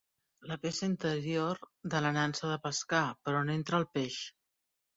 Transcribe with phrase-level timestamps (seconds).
[0.51, 1.61] La peça interior
[1.93, 4.21] de la nansa de pescar, per on entra el peix.